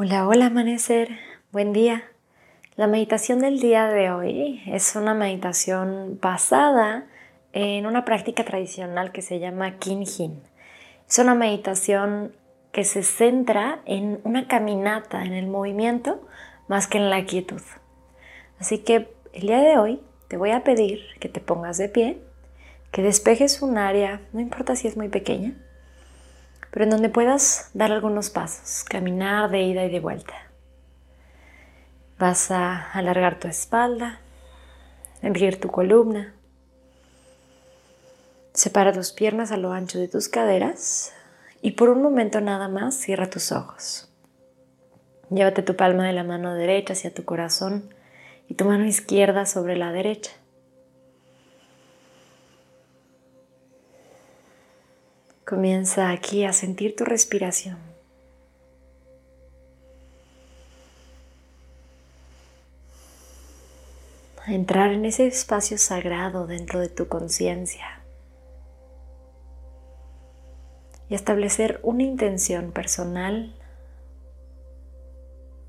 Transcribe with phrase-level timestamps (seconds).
[0.00, 1.18] Hola, hola amanecer,
[1.50, 2.04] buen día.
[2.76, 7.08] La meditación del día de hoy es una meditación basada
[7.52, 10.40] en una práctica tradicional que se llama Kinhin.
[11.08, 12.32] Es una meditación
[12.70, 16.24] que se centra en una caminata, en el movimiento,
[16.68, 17.62] más que en la quietud.
[18.60, 22.22] Así que el día de hoy te voy a pedir que te pongas de pie,
[22.92, 25.56] que despejes un área, no importa si es muy pequeña,
[26.70, 30.34] pero en donde puedas dar algunos pasos, caminar de ida y de vuelta.
[32.18, 34.20] Vas a alargar tu espalda,
[35.22, 36.34] erguir tu columna.
[38.52, 41.12] Separa tus piernas a lo ancho de tus caderas
[41.62, 44.08] y por un momento nada más cierra tus ojos.
[45.30, 47.94] Llévate tu palma de la mano derecha hacia tu corazón
[48.48, 50.32] y tu mano izquierda sobre la derecha.
[55.48, 57.78] Comienza aquí a sentir tu respiración.
[64.44, 68.02] A entrar en ese espacio sagrado dentro de tu conciencia.
[71.08, 73.54] Y establecer una intención personal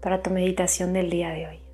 [0.00, 1.69] para tu meditación del día de hoy.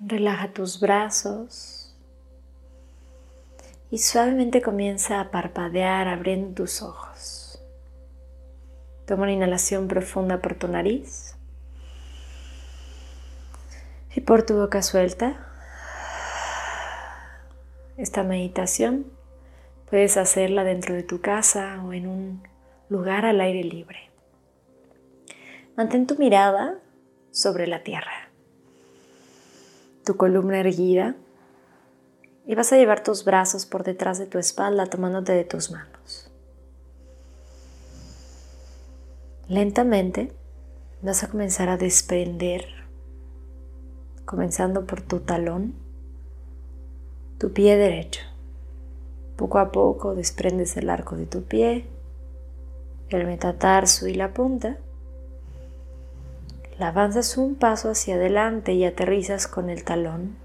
[0.00, 1.94] Relaja tus brazos
[3.90, 7.62] y suavemente comienza a parpadear abriendo tus ojos.
[9.06, 11.36] Toma una inhalación profunda por tu nariz
[14.16, 15.46] y por tu boca suelta.
[17.96, 19.06] Esta meditación
[19.88, 22.42] puedes hacerla dentro de tu casa o en un
[22.88, 24.10] lugar al aire libre.
[25.76, 26.78] Mantén tu mirada
[27.30, 28.23] sobre la tierra
[30.04, 31.16] tu columna erguida
[32.46, 36.30] y vas a llevar tus brazos por detrás de tu espalda tomándote de tus manos.
[39.48, 40.32] Lentamente
[41.02, 42.66] vas a comenzar a desprender,
[44.24, 45.74] comenzando por tu talón,
[47.38, 48.20] tu pie derecho.
[49.36, 51.86] Poco a poco desprendes el arco de tu pie,
[53.10, 54.78] el metatarso y la punta
[56.78, 60.36] la avanzas un paso hacia adelante y aterrizas con el talón.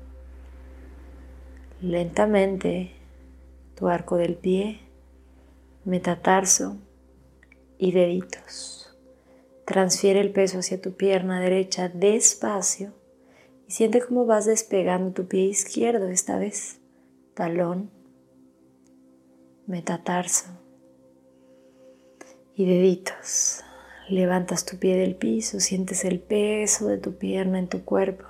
[1.81, 2.91] Lentamente
[3.75, 4.81] tu arco del pie,
[5.85, 6.77] metatarso
[7.77, 8.97] y deditos.
[9.65, 12.93] Transfiere el peso hacia tu pierna derecha despacio
[13.67, 16.79] y siente cómo vas despegando tu pie izquierdo esta vez.
[17.33, 17.89] Talón,
[19.65, 20.47] metatarso
[22.55, 23.63] y deditos.
[24.09, 28.25] Levantas tu pie del piso, sientes el peso de tu pierna en tu cuerpo.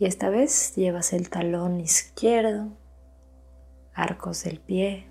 [0.00, 2.76] Y esta vez llevas el talón izquierdo,
[3.94, 5.06] arcos del pie,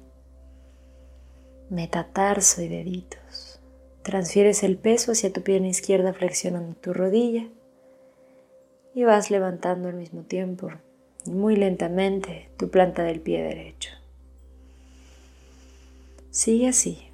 [1.70, 3.62] metatarso y deditos.
[4.02, 7.48] Transfieres el peso hacia tu pierna izquierda flexionando tu rodilla
[8.94, 10.72] y vas levantando al mismo tiempo
[11.26, 13.92] muy lentamente tu planta del pie derecho.
[16.32, 17.06] Sigue así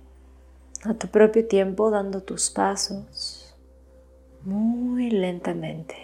[0.86, 3.56] a tu propio tiempo dando tus pasos
[4.44, 5.96] muy lentamente,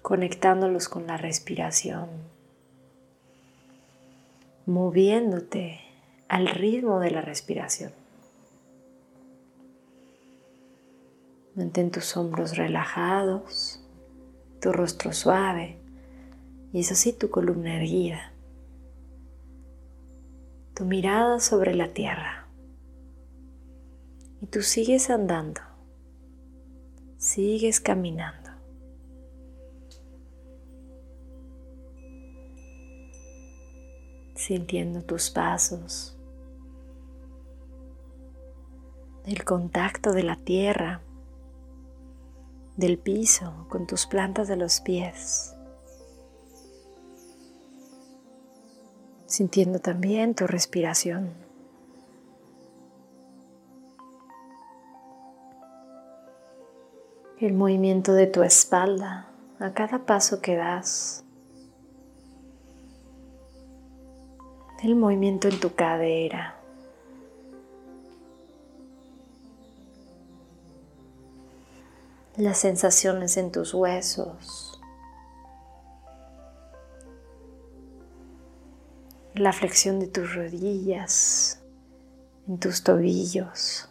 [0.00, 2.08] conectándolos con la respiración,
[4.64, 5.80] moviéndote
[6.28, 7.92] al ritmo de la respiración.
[11.54, 13.80] Mantén tus hombros relajados,
[14.62, 15.76] tu rostro suave
[16.72, 18.33] y eso sí tu columna erguida
[20.74, 22.48] tu mirada sobre la tierra.
[24.40, 25.60] Y tú sigues andando,
[27.16, 28.50] sigues caminando.
[34.34, 36.18] Sintiendo tus pasos,
[39.24, 41.00] el contacto de la tierra,
[42.76, 45.56] del piso con tus plantas de los pies.
[49.34, 51.30] sintiendo también tu respiración.
[57.40, 59.26] El movimiento de tu espalda
[59.58, 61.24] a cada paso que das.
[64.84, 66.56] El movimiento en tu cadera.
[72.36, 74.73] Las sensaciones en tus huesos.
[79.34, 81.60] La flexión de tus rodillas,
[82.46, 83.88] en tus tobillos.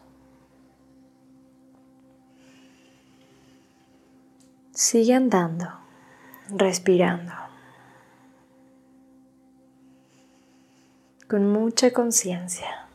[4.72, 5.68] Sigue andando,
[6.50, 7.34] respirando,
[11.28, 12.88] con mucha conciencia.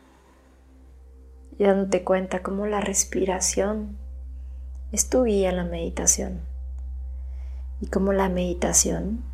[1.58, 3.96] Y dándote cuenta cómo la respiración
[4.92, 6.40] es tu guía en la meditación.
[7.80, 9.24] Y cómo la meditación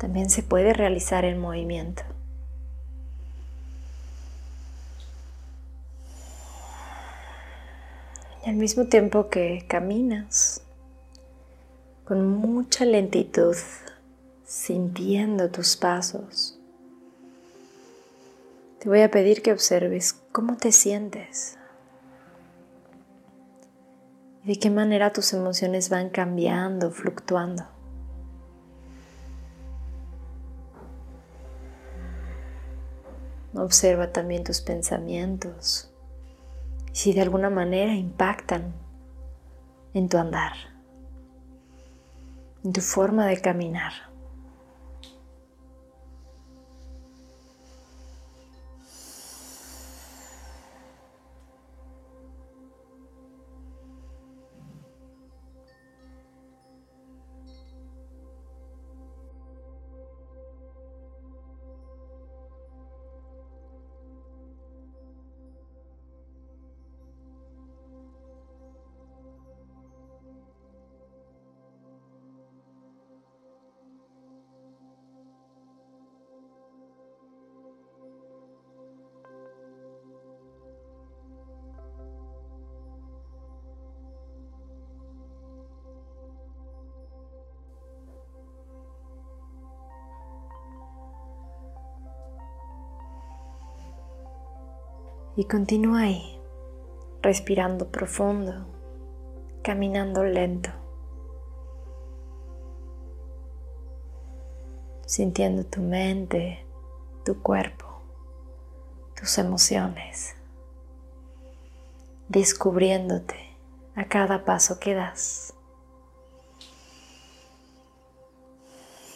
[0.00, 2.02] también se puede realizar en movimiento.
[8.44, 10.62] Y al mismo tiempo que caminas,
[12.06, 13.54] con mucha lentitud,
[14.46, 16.58] sintiendo tus pasos.
[18.78, 21.58] Te voy a pedir que observes cómo te sientes
[24.44, 27.79] de qué manera tus emociones van cambiando, fluctuando.
[33.54, 35.90] Observa también tus pensamientos
[36.92, 38.72] si de alguna manera impactan
[39.94, 40.52] en tu andar
[42.64, 44.09] en tu forma de caminar.
[95.40, 96.38] Y continúa ahí,
[97.22, 98.66] respirando profundo,
[99.62, 100.68] caminando lento,
[105.06, 106.62] sintiendo tu mente,
[107.24, 107.86] tu cuerpo,
[109.18, 110.34] tus emociones,
[112.28, 113.56] descubriéndote
[113.94, 115.54] a cada paso que das,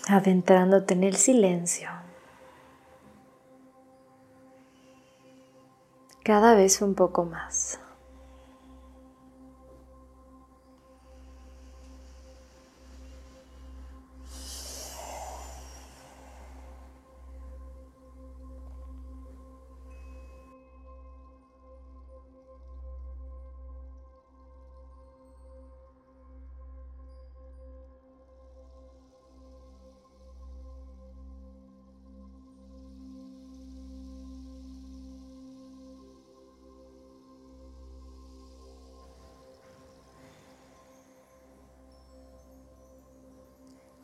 [0.08, 1.90] adentrándote en el silencio
[6.24, 7.78] cada vez un poco más.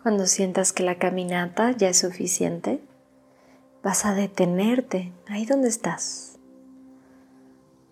[0.03, 2.81] Cuando sientas que la caminata ya es suficiente,
[3.83, 6.39] vas a detenerte ahí donde estás.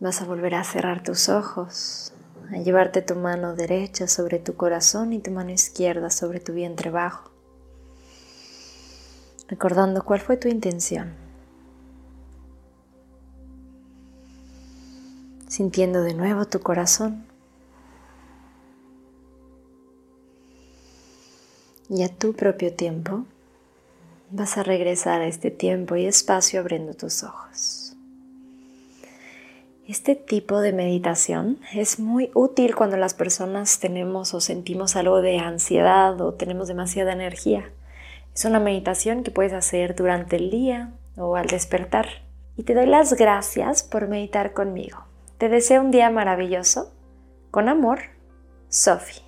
[0.00, 2.15] Vas a volver a cerrar tus ojos,
[2.50, 6.91] a llevarte tu mano derecha sobre tu corazón y tu mano izquierda sobre tu vientre
[6.91, 7.31] bajo,
[9.47, 11.12] recordando cuál fue tu intención.
[15.47, 17.27] Sintiendo de nuevo tu corazón
[21.88, 23.25] y a tu propio tiempo
[24.30, 27.97] vas a regresar a este tiempo y espacio abriendo tus ojos.
[29.87, 35.38] Este tipo de meditación es muy útil cuando las personas tenemos o sentimos algo de
[35.38, 37.73] ansiedad o tenemos demasiada energía.
[38.35, 42.07] Es una meditación que puedes hacer durante el día o al despertar.
[42.59, 45.04] Y te doy las gracias por meditar conmigo.
[45.38, 46.92] Te deseo un día maravilloso.
[47.50, 48.00] Con amor,
[48.68, 49.27] Sophie.